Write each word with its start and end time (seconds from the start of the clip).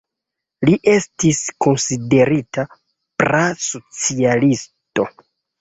Li 0.69 0.77
estis 0.93 1.41
konsiderita 1.65 2.65
pra-socialisto. 3.23 5.07